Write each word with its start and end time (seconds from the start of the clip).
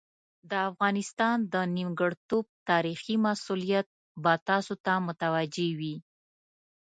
د 0.49 0.51
افغانستان 0.69 1.37
د 1.53 1.55
نیمګړتوب 1.75 2.45
تاریخي 2.69 3.15
مسوولیت 3.25 3.87
به 4.23 4.33
تاسو 4.49 4.73
ته 4.85 4.93
متوجه 5.07 5.67
وي. 5.79 5.95